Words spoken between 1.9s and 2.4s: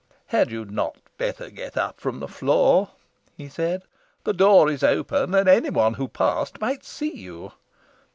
from the